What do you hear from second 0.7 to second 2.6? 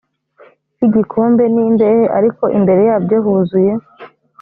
y igikombe n imbehe ariko